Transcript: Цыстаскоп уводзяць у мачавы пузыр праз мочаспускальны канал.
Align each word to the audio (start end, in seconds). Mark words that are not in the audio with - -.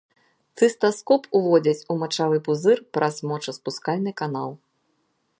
Цыстаскоп 0.59 1.23
уводзяць 1.39 1.85
у 1.93 1.97
мачавы 2.03 2.37
пузыр 2.47 2.77
праз 2.97 3.15
мочаспускальны 3.33 4.11
канал. 4.23 4.49